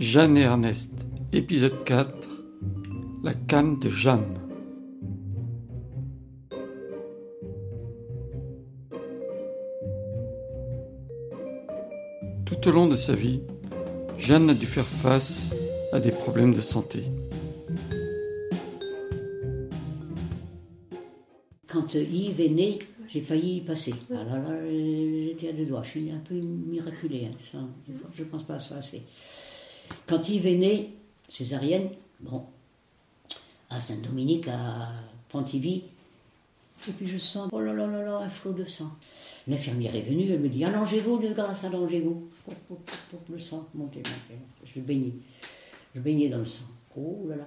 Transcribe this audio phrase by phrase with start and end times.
[0.00, 2.28] Jeanne et Ernest, épisode 4
[3.22, 4.34] La canne de Jeanne.
[12.44, 13.40] Tout au long de sa vie,
[14.18, 15.54] Jeanne a dû faire face
[15.92, 17.04] à des problèmes de santé.
[21.68, 23.94] Quand Yves est né, j'ai failli y passer.
[24.10, 25.84] Ah là là, j'étais à deux doigts.
[25.84, 27.28] Je suis un peu miraculé.
[27.54, 27.68] Hein,
[28.12, 29.02] je ne pense pas à ça assez.
[30.06, 30.94] Quand Yves est né,
[31.28, 31.90] césarienne,
[32.20, 32.44] bon,
[33.70, 34.92] à Saint-Dominique, à
[35.28, 35.84] Pontivy,
[36.88, 38.90] et puis je sens, oh là là là là, un flot de sang.
[39.46, 42.28] L'infirmière est venue, elle me dit, allongez-vous de grâce, allongez-vous.
[43.30, 44.02] Le sang montait.
[44.64, 45.12] Je baignais.
[45.94, 46.66] Je baignais dans le sang.
[46.96, 47.46] Oh là là.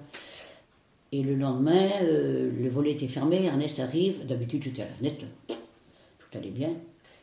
[1.10, 4.26] Et le lendemain, euh, le volet était fermé, Ernest arrive.
[4.26, 6.74] D'habitude, j'étais à la fenêtre, tout allait bien.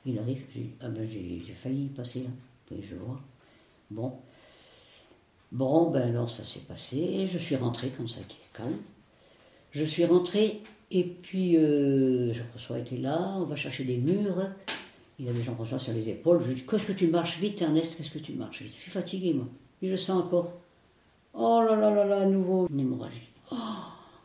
[0.05, 1.07] Il arrive, j'ai ah ben,
[1.55, 2.29] failli passer là.
[2.71, 3.19] Oui, je vois.
[3.91, 4.13] Bon.
[5.55, 7.25] Bon, ben alors ça s'est passé.
[7.25, 8.75] Je suis rentré comme ça été calme.
[9.71, 13.35] Je suis rentré et puis euh, Jean-François était là.
[13.37, 14.49] On va chercher des murs.
[15.17, 16.41] Il avait Jean-François sur les épaules.
[16.41, 18.63] Je lui dis Qu'est-ce que tu marches vite, Ernest Qu'est-ce que tu marches?
[18.63, 19.45] Vite Je suis fatigué, moi.
[19.81, 20.51] Et je sens encore.
[21.33, 23.29] Oh là là là là, nouveau une hémorragie.
[23.49, 23.55] Oh,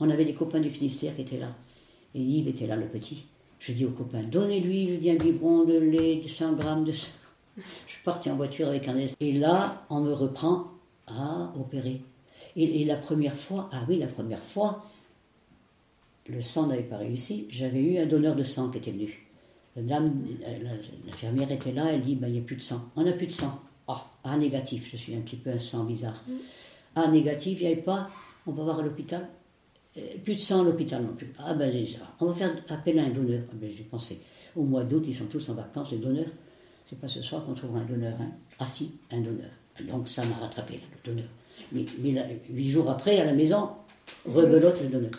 [0.01, 1.55] on avait des copains du Finistère qui étaient là.
[2.13, 3.27] Et Yves était là, le petit.
[3.61, 6.91] Je dis aux copains, donnez-lui, je dis un biberon de lait, de 100 grammes de.
[6.93, 9.15] Je parti en voiture avec Ernest.
[9.21, 10.73] Et là, on me reprend
[11.19, 12.03] à opérer.
[12.57, 14.85] Et, la première fois, ah oui, la première fois,
[16.29, 17.47] le sang n'avait pas réussi.
[17.51, 19.27] J'avais eu un donneur de sang qui était venu.
[19.77, 20.27] La dame,
[21.07, 22.91] l'infirmière était là, elle dit, ben, il n'y a plus de sang.
[22.97, 23.61] On n'a plus de sang.
[23.87, 26.23] Ah, A négatif, je suis un petit peu un sang bizarre.
[26.27, 26.33] Mm.
[26.97, 28.11] A négatif, il n'y avait pas,
[28.47, 29.29] on va voir à l'hôpital.
[29.97, 31.33] Euh, plus de sang à l'hôpital non plus.
[31.39, 31.73] Ah ben
[32.21, 33.43] on va faire appel à un donneur.
[33.51, 34.21] Ah, ben, j'ai pensé,
[34.57, 36.31] au mois d'août, ils sont tous en vacances, les donneurs.
[36.87, 38.17] C'est pas ce soir qu'on trouvera un donneur.
[38.21, 38.33] Hein.
[38.59, 39.51] Ah si, un donneur.
[39.89, 41.29] Donc ça m'a rattrapé, le donneur.
[41.73, 41.85] Mais,
[42.51, 43.71] huit jours après, à la maison,
[44.27, 45.11] rebelote le donneur.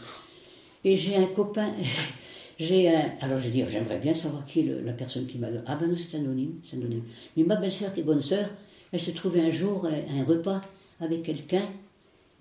[0.84, 1.74] Et j'ai un copain,
[2.60, 3.12] j'ai un...
[3.22, 5.48] Alors j'ai dit, j'aimerais bien savoir qui est la personne qui m'a...
[5.66, 7.04] Ah ben non, c'est anonyme, c'est anonyme.
[7.38, 8.50] Mais ma belle-sœur, qui est bonne sœur,
[8.92, 10.62] elle se trouvait un jour à un repas
[11.00, 11.64] avec quelqu'un,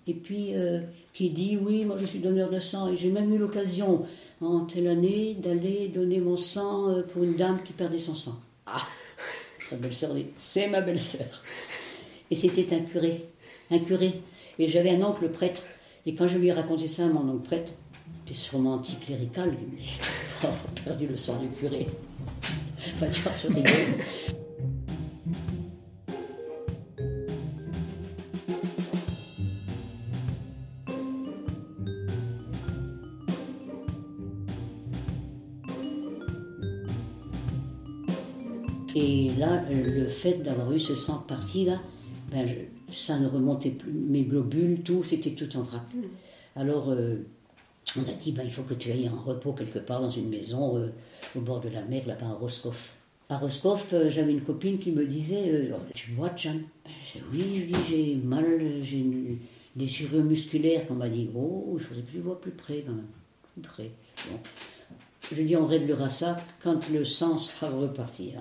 [0.06, 0.80] et puis euh,
[1.14, 4.06] qui dit, oui, moi je suis donneur de sang, et j'ai même eu l'occasion,
[4.40, 8.40] en telle année, d'aller donner mon sang euh, pour une dame qui perdait son sang.
[8.66, 8.86] Ah
[9.70, 11.42] Ma belle-sœur dit, c'est ma belle-sœur.
[12.30, 13.24] Et c'était un curé,
[13.70, 14.12] un curé.
[14.58, 15.62] Et j'avais un oncle prêtre.
[16.06, 17.72] Et quand je lui ai raconté ça à mon oncle prêtre,
[18.24, 19.92] c'était sûrement anticlérical, lui.
[20.42, 20.46] Oh,
[20.86, 21.86] perdu le sang du curé.
[22.94, 23.70] Enfin, tu vois, je rigole.
[38.96, 41.80] Et là, le fait d'avoir eu ce sang parti, là,
[42.30, 42.46] ben
[42.90, 45.82] ça ne remontait plus, mes globules, tout, c'était tout en vrac.
[45.94, 46.02] Mm.
[46.56, 47.16] Alors, euh,
[47.96, 50.28] on a dit, ben, il faut que tu ailles en repos quelque part dans une
[50.28, 50.88] maison euh,
[51.36, 52.94] au bord de la mer, là-bas à Roscoff.
[53.28, 57.74] À Roscoff, euh, j'avais une copine qui me disait, tu vois, Jeanne ben, Oui, je
[57.74, 59.38] dis, j'ai mal, j'ai une
[59.76, 63.06] déchirure musculaire, qu'on m'a dit, oh, il faudrait que je vois plus près quand même,
[63.54, 63.90] plus près.
[65.32, 68.32] Je dis, on réglera ça quand le sang sera reparti.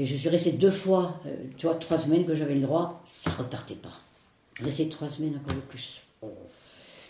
[0.00, 3.02] Et je suis resté deux fois, euh, tu vois, trois semaines que j'avais le droit,
[3.04, 3.92] ça repartait pas.
[4.58, 6.00] Resté trois semaines encore de plus.
[6.22, 6.28] Oh.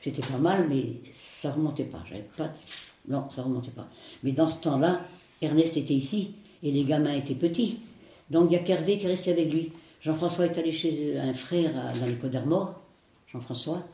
[0.03, 2.03] J'étais pas mal, mais ça remontait pas.
[2.09, 2.53] J'avais pas.
[3.07, 3.87] Non, ça remontait pas.
[4.25, 5.03] Mais dans ce temps-là,
[5.41, 6.33] Ernest était ici
[6.65, 7.79] et les gamins étaient petits.
[8.29, 9.71] Donc il y a Kervé qui est resté avec lui.
[10.01, 12.81] Jean-François est allé chez un frère dans les Côtes d'Armor,
[13.33, 13.87] Jean-François,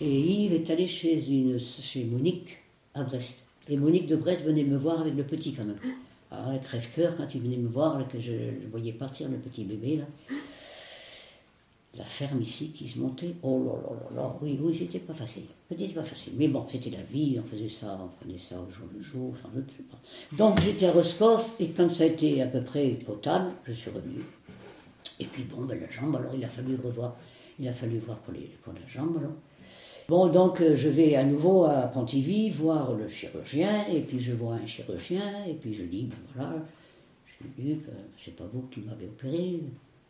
[0.00, 2.56] et Yves est allé chez, une, chez Monique
[2.94, 3.44] à Brest.
[3.68, 5.76] Et Monique de Brest venait me voir avec le petit quand même.
[6.36, 8.32] Ah, crève-cœur quand il venait me voir, que je
[8.70, 10.04] voyais partir, le petit bébé, là.
[11.96, 15.14] La ferme ici qui se montait, oh là là là là, oui, oui, c'était pas
[15.14, 15.44] facile.
[15.68, 16.32] C'était pas facile.
[16.36, 19.32] Mais bon, c'était la vie, on faisait ça, on prenait ça au jour le jour,
[19.54, 20.36] doute, je sais pas.
[20.36, 23.90] Donc j'étais à Roscoff, et quand ça a été à peu près potable, je suis
[23.90, 24.24] revenu.
[25.20, 27.16] Et puis bon, ben, la jambe, alors il a fallu revoir,
[27.60, 29.34] il a fallu voir pour, les, pour la jambe, alors.
[30.08, 34.32] Bon, donc euh, je vais à nouveau à Pontivy voir le chirurgien, et puis je
[34.32, 36.62] vois un chirurgien, et puis je dis, ben voilà,
[37.26, 37.78] je dis,
[38.18, 39.60] c'est pas vous qui m'avez opéré.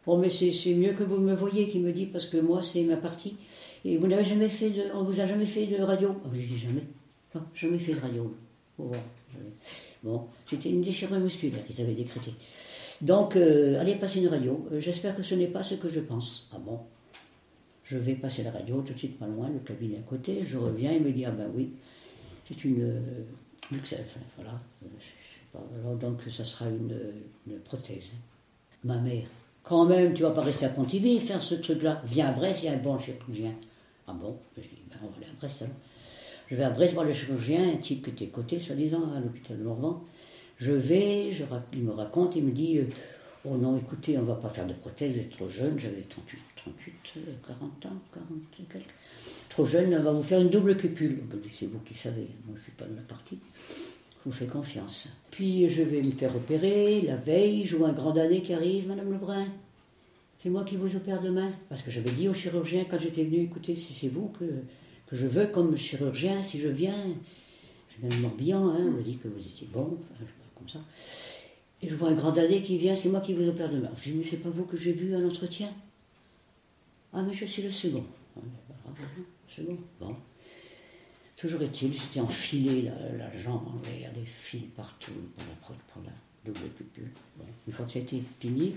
[0.04, 2.82] Bon, mais c'est mieux que vous me voyez, qui me dit, parce que moi, c'est
[2.82, 3.36] ma partie.
[3.84, 4.82] Et vous n'avez jamais fait de.
[4.94, 6.14] On vous a jamais fait de radio?
[6.24, 6.82] Oh, Je dis jamais.
[7.34, 8.34] Non, jamais fait de radio.
[10.02, 12.32] Bon, c'était une déchirure musculaire, ils avaient décrété.
[13.00, 14.66] Donc, euh, allez passer une radio.
[14.72, 16.48] Euh, j'espère que ce n'est pas ce que je pense.
[16.52, 16.80] Ah bon?
[17.84, 20.58] Je vais passer la radio tout de suite pas loin, le cabinet à côté, je
[20.58, 21.70] reviens, il me dit Ah ben oui,
[22.48, 22.82] c'est une.
[22.82, 23.00] Euh,
[24.36, 24.60] voilà.
[24.82, 28.14] Euh, alors donc ça sera une, prothèse.
[28.82, 29.26] Ma mère,
[29.62, 32.02] Quand même, tu vas pas rester à Pontivy faire ce truc-là.
[32.04, 33.54] Viens à Brest, il y a un bon chirurgien.
[34.06, 34.36] Ah bon?
[34.56, 35.76] Je dis, ben, on va aller à Brest alors.
[36.48, 39.58] Je vais à Brest voir le chirurgien, un type qui était coté, soi-disant, à l'hôpital
[39.58, 40.04] de Morvan.
[40.58, 42.86] Je vais, je, il me raconte, il me dit euh,
[43.46, 45.78] Oh non, écoutez, on va pas faire de prothèse, vous êtes trop jeune.
[45.78, 46.94] J'avais 38, 38,
[47.46, 48.86] 40 ans, 40 quelques.
[49.50, 51.22] Trop jeune, on va vous faire une double cupule.
[51.52, 53.38] C'est vous qui savez, moi je suis pas de la partie.
[53.68, 55.12] Je vous fais confiance.
[55.30, 58.88] Puis je vais me faire opérer la veille, je vois un grand damné qui arrive,
[58.88, 59.46] Madame Lebrun.
[60.38, 61.52] C'est moi qui vous opère demain.
[61.68, 64.44] Parce que j'avais dit au chirurgien quand j'étais venu, écoutez, si c'est vous que,
[65.12, 66.96] je veux comme chirurgien, si je viens,
[68.00, 69.98] viens de Morbihan, hein, on me dit que vous étiez bon,
[70.56, 70.78] comme ça.
[71.84, 73.90] Et je vois un grand dadé qui vient, c'est moi qui vous opère demain.
[73.98, 75.70] Je dis, mais c'est pas vous que j'ai vu à l'entretien?
[77.12, 78.04] Ah, mais je suis le second.
[78.36, 78.40] Ah,
[78.96, 80.16] le second, bon.
[81.36, 85.44] Toujours est-il, j'étais enfilé la, la jambe, il y a des fils partout pour
[85.74, 86.12] la, pour la
[86.46, 87.10] double cupule.
[87.36, 87.44] Bon.
[87.66, 88.76] Une fois que c'était fini,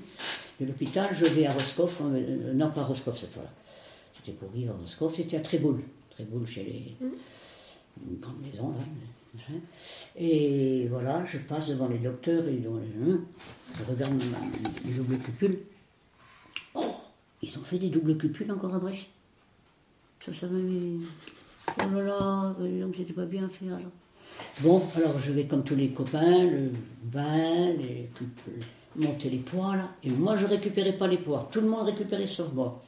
[0.60, 3.54] de l'hôpital, je vais à Roscoff, euh, non pas à Roscoff cette fois-là.
[4.16, 5.82] C'était pour vivre à Roscoff, c'était à Tréboul.
[6.10, 7.06] Tréboul chez les.
[7.06, 7.12] Mm.
[8.10, 8.84] Une grande maison là.
[10.16, 13.20] Et voilà, je passe devant les docteurs et devant les gens.
[13.78, 14.22] Je regarde
[14.86, 15.60] les doubles cupules.
[16.74, 16.94] Oh
[17.42, 19.10] Ils ont fait des doubles cupules encore à Brest.
[20.20, 21.02] Ça, ça m'a mis.
[21.80, 23.92] Oh là là, donc c'était pas bien fait alors.
[24.60, 26.72] Bon, alors je vais comme tous les copains, le
[27.04, 28.10] bain, les,
[28.96, 29.90] monter les poids là.
[30.04, 31.50] Et moi je récupérais pas les poids.
[31.52, 32.82] Tout le monde récupérait sauf moi.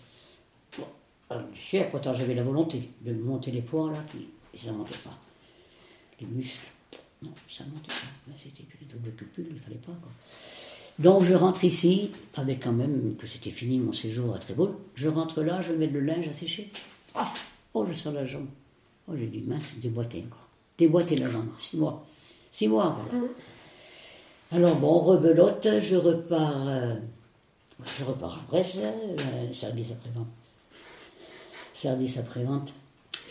[0.77, 0.85] Bon,
[1.29, 2.89] alors je sais, pourtant j'avais la volonté?
[3.01, 4.27] De monter les poids là, qui
[4.59, 5.17] ça montait pas.
[6.21, 6.67] Les muscles,
[7.21, 8.33] non, ça montait pas.
[8.37, 10.11] C'était les doubles cupules, il fallait pas quoi.
[10.99, 14.71] Donc je rentre ici, avec quand même que c'était fini mon séjour à Tréboul.
[14.95, 16.71] Je rentre là, je mets le linge à sécher.
[17.73, 18.47] Oh, je sens la jambe.
[19.07, 20.45] Oh, j'ai dit, mince, déboîté encore.
[20.77, 22.05] Déboîté la jambe, six mois.
[22.51, 23.05] Six mois encore.
[24.51, 26.95] Alors bon, rebelote, je repars, euh,
[27.97, 30.27] je repars à Brest, euh, service après-vente.
[31.73, 32.73] Service après-vente.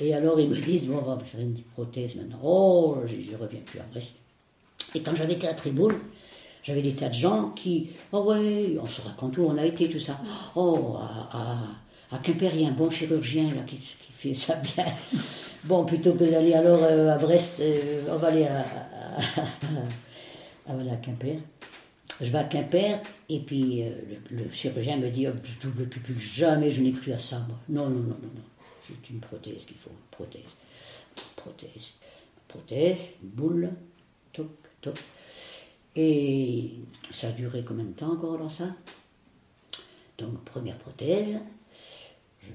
[0.00, 2.38] Et alors ils me disent, bon, on va faire une prothèse maintenant.
[2.42, 4.14] Oh, je, je reviens plus à Brest.
[4.94, 5.94] Et quand j'avais été à Triboul,
[6.62, 9.88] j'avais des tas de gens qui, oh ouais, on se raconte où on a été,
[9.88, 10.20] tout ça.
[10.54, 11.38] Oh, à,
[12.12, 14.86] à, à Quimper, il y a un bon chirurgien là, qui, fait ça bien.
[15.64, 18.64] Bon, plutôt que d'aller alors euh, à Brest, euh, on va aller à,
[21.02, 21.40] Quimper.
[22.20, 23.90] Je vais à Quimper et puis euh,
[24.30, 27.40] le, chirurgien me dit oh, Je double cupule, jamais je n'ai cru à ça.
[27.48, 27.58] moi.
[27.68, 28.42] Non, non, non, non, non.
[28.88, 29.90] C'est une prothèse qu'il faut.
[30.10, 30.56] Prothèse?
[31.36, 31.98] Prothèse.
[32.48, 33.70] Prothèse, boule,
[34.32, 34.48] toc,
[34.80, 34.98] toc.
[35.94, 36.70] Et
[37.10, 38.74] ça a duré combien de temps encore alors ça?
[40.16, 41.38] Donc, première prothèse.
[42.42, 42.48] Je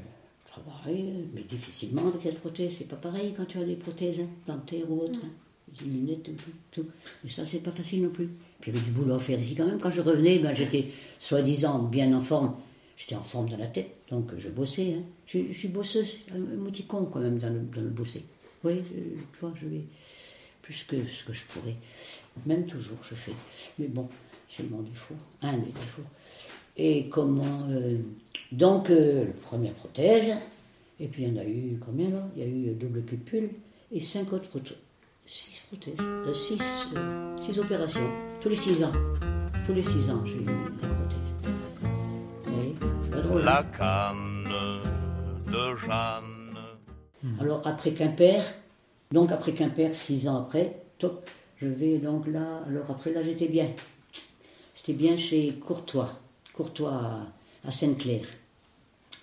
[0.51, 2.75] travaille, mais difficilement avec cette prothèse.
[2.77, 5.19] C'est pas pareil quand tu as des prothèses hein, dentaires ou autres.
[5.23, 5.29] hein.
[5.79, 6.85] Des lunettes, tout, tout.
[7.25, 8.29] Et ça, c'est pas facile non plus.
[8.59, 9.79] Puis il y avait du boulot à faire ici quand même.
[9.79, 12.55] Quand je revenais, ben, j'étais soi-disant bien en forme.
[12.95, 14.95] J'étais en forme dans la tête, donc je bossais.
[14.97, 15.03] hein.
[15.25, 18.23] Je, suis bosseuse, un mouticon quand même dans le, dans le bosser.
[18.63, 19.81] Oui, je, vois, je vais
[20.61, 21.75] plus que ce que je pourrais.
[22.45, 23.33] Même toujours, je fais.
[23.79, 24.07] Mais bon,
[24.47, 26.09] c'est mon défaut, un des défauts.
[26.77, 27.67] Et comment.
[27.69, 27.97] euh,
[28.51, 30.35] donc, euh, première prothèse,
[30.99, 32.29] et puis il y en a eu combien là?
[32.35, 33.49] Il y a eu double cupule
[33.91, 34.77] et cinq autres prothèses.
[35.25, 36.59] Six prothèses, euh, six,
[36.95, 38.07] euh, six opérations,
[38.41, 38.91] tous les six ans.
[39.65, 40.92] Tous les six ans, j'ai eu
[43.35, 44.47] La canne
[45.47, 46.55] de Jeanne.
[47.39, 48.41] Alors après Quimper,
[49.11, 53.47] donc après Quimper, six ans après, top, je vais donc là, alors après là j'étais
[53.47, 53.69] bien.
[54.75, 56.19] J'étais bien chez Courtois,
[56.53, 57.01] Courtois
[57.65, 58.25] à, Sainte-Claire.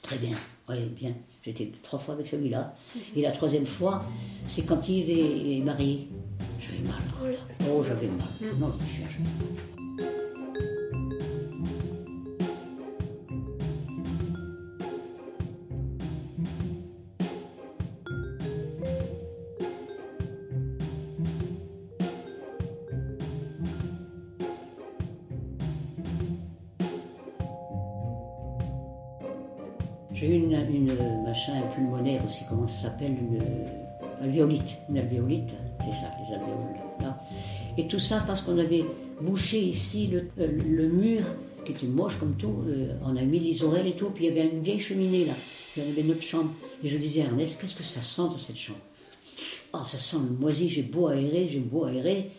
[0.03, 0.37] Très bien,
[0.69, 1.13] oui, bien.
[1.43, 2.75] J'étais trois fois avec celui-là.
[3.15, 4.05] Et la troisième fois,
[4.49, 6.09] c'est quand Yves est, marié.
[6.59, 7.33] J'avais mal.
[7.33, 7.39] là.
[7.71, 8.55] Oh, j'avais mal.
[8.59, 9.19] Non, je cherche.
[30.21, 33.41] J'ai eu une, une machin pulmonaire aussi, comment ça s'appelle Une
[34.23, 34.77] alvéolite.
[34.91, 36.77] Une alvéolite, c'est ça, les alvéoles.
[37.01, 37.19] Là.
[37.79, 38.85] Et tout ça parce qu'on avait
[39.23, 41.23] bouché ici le, euh, mur,
[41.65, 42.65] qui était moche comme tout.
[42.69, 45.25] euh, on a mis les oreilles et tout, puis il y avait une vieille cheminée
[45.25, 45.33] là.
[45.79, 46.51] Il y avait notre chambre.
[46.85, 48.81] Et je disais à Ernest, qu'est-ce que ça sent dans cette chambre?
[49.73, 52.31] Oh, ça sent le moisi, j'ai beau aérer, j'ai beau aérer.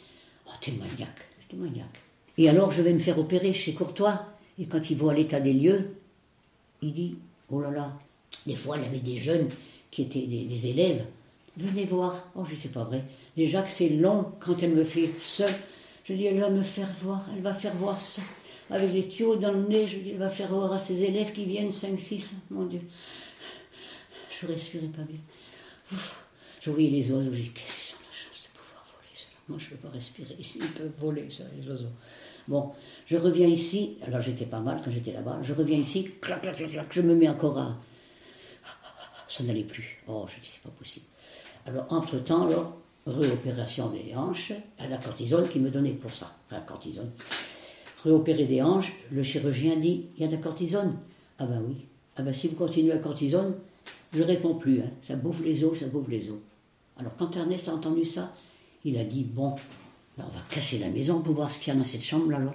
[0.46, 2.00] Oh, t'es maniaque, t'es maniaque.
[2.38, 4.22] Et alors, je vais me faire opérer chez Courtois.
[4.60, 5.96] Et quand il voit l'état des lieux,
[6.84, 7.16] il dit
[7.52, 7.94] Oh là là,
[8.46, 9.50] des fois, y avait des jeunes
[9.92, 11.06] qui étaient des, élèves.
[11.58, 12.26] Venez voir.
[12.36, 13.04] Oh, je sais pas vrai.
[13.36, 15.54] Déjà que c'est long quand elle me fait seule.
[16.06, 18.22] Je dis Elle va me faire voir, elle va faire voir ça.
[18.70, 19.88] avec les tuyaux dans le nez.
[19.88, 22.82] Je dis, il va faire horreur à ses élèves qui viennent, 5, 6, mon Dieu.
[24.30, 25.20] Je respirais pas bien.
[25.92, 26.26] Ouf.
[26.62, 29.32] Je voyais les oiseaux, j'ai dit, qu'est-ce qu'ils ont la chance de pouvoir voler, cela?
[29.50, 31.90] Moi, je ne peux pas respirer ils peuvent voler, ça, les oiseaux.
[32.52, 32.72] Bon,
[33.06, 36.58] je reviens ici, alors j'étais pas mal quand j'étais là-bas, je reviens ici, clac, clac,
[36.58, 37.78] clac, clac, je me mets encore à...
[39.30, 40.04] Ça n'allait plus.
[40.10, 41.06] Oh, je dis, c'est pas possible.
[41.66, 42.76] Alors, entre-temps, alors,
[43.08, 47.12] réopération des hanches, à la cortisone qui me donnait pour ça, à la cortisone.
[48.04, 50.98] Réopérer des hanches, le chirurgien dit, il y a de la cortisone?
[51.40, 51.86] Ah ben oui.
[52.18, 53.56] Ah ben si vous continuez à cortisone,
[54.12, 54.92] je réponds plus, hein.
[55.02, 56.40] ça bouffe les os, ça bouffe les os.
[56.98, 58.34] Alors quand Ernest a entendu ça,
[58.84, 59.56] il a dit, bon,
[60.30, 62.40] on va casser la maison pour voir ce qu'il y a dans cette chambre-là.
[62.40, 62.54] là.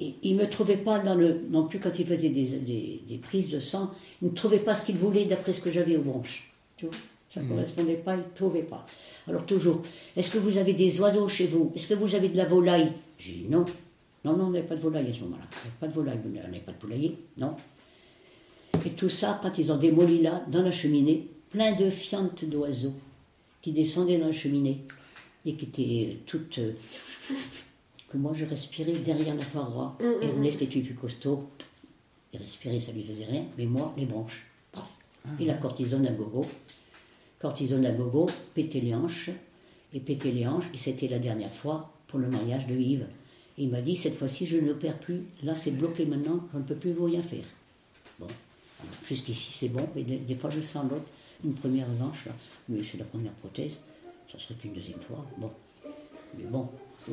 [0.00, 1.40] Et il ne me trouvait pas dans le.
[1.50, 4.74] Non plus quand il faisait des, des- des prises de sang, il ne trouvait pas
[4.74, 6.52] ce qu'il voulait d'après ce que j'avais aux bronches.
[6.76, 6.94] Tu vois
[7.30, 8.86] Ça ne correspondait pas, il ne trouvait pas.
[9.28, 9.82] Alors toujours,
[10.16, 11.72] est-ce que vous avez des oiseaux chez vous?
[11.76, 12.92] Est-ce que vous avez de la volaille?
[13.18, 13.64] J'ai dit non.
[14.24, 15.44] Non, non, on n'avait pas de volaille à ce moment-là.
[15.52, 17.54] On n'avait pas de volaille, on n'avait pas de poulailler, non.
[18.84, 22.94] Et tout ça, quand ils ont démoli là, dans la cheminée, plein de fientes d'oiseaux
[23.62, 24.80] qui descendaient dans la cheminée
[25.46, 26.58] et qui étaient toutes.
[26.58, 26.72] euh,
[28.08, 29.96] que moi je respirais derrière la paroi.
[30.22, 31.48] Ernest était plus costaud.
[32.32, 33.44] Il respirait, ça lui faisait rien.
[33.58, 34.44] Mais moi, les branches.
[34.72, 34.88] Paf.
[35.38, 36.44] Et la cortisone à gogo.
[37.40, 39.30] Cortisone à gogo, péter les hanches.
[39.92, 40.68] Et péter les hanches.
[40.74, 43.06] Et c'était la dernière fois pour le mariage de Yves.
[43.56, 45.22] Et il m'a dit, cette fois-ci, je ne perds plus.
[45.44, 46.40] Là, c'est bloqué maintenant.
[46.52, 47.44] Je ne peux plus vous rien faire.
[48.18, 48.26] Bon.
[49.06, 49.88] Jusqu'ici, c'est bon.
[49.94, 51.06] Mais des, des fois, je sens l'autre.
[51.44, 52.32] Une première hanche, là.
[52.68, 53.78] Mais c'est la première prothèse.
[54.34, 55.24] Ça serait qu'une deuxième fois.
[55.38, 55.50] Bon.
[56.36, 56.68] Mais bon,
[57.04, 57.12] tu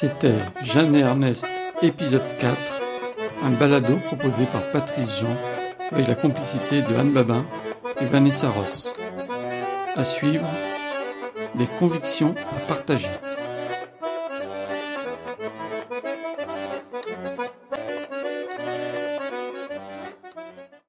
[0.00, 1.46] C'était Jeanne et Ernest,
[1.82, 2.56] épisode 4,
[3.42, 5.36] un balado proposé par Patrice Jean
[5.92, 7.44] avec la complicité de Anne Babin
[8.00, 8.94] et Vanessa Ross.
[9.96, 10.48] À suivre,
[11.54, 13.10] des convictions à partager.